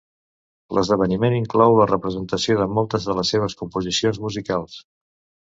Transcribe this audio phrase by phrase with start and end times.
[0.77, 4.81] L'esdeveniment inclou la representació de moltes de les seves composicions musicals.